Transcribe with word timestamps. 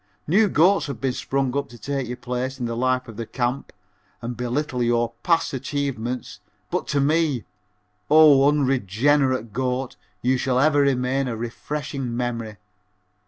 New 0.25 0.49
goats 0.49 0.87
have 0.87 0.97
sprung 1.15 1.55
up 1.55 1.69
to 1.69 1.77
take 1.77 2.07
your 2.07 2.17
place 2.17 2.59
in 2.59 2.65
the 2.65 2.75
life 2.75 3.07
of 3.07 3.17
the 3.17 3.25
camp 3.27 3.71
and 4.19 4.35
belittle 4.35 4.81
your 4.81 5.13
past 5.21 5.53
achievements, 5.53 6.39
but 6.71 6.87
to 6.87 6.99
me, 6.99 7.43
O 8.09 8.49
unregenerate 8.49 9.53
goat, 9.53 9.97
you 10.23 10.37
shall 10.39 10.57
ever 10.57 10.81
remain 10.81 11.27
a 11.27 11.37
refreshing 11.37 12.17
memory. 12.17 12.57